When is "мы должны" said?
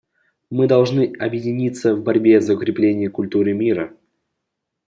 0.49-1.13